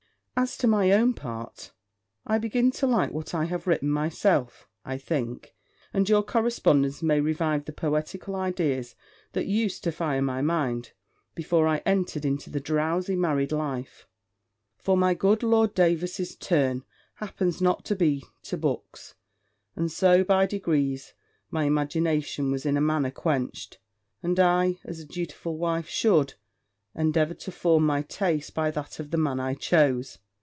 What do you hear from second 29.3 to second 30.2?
I chose.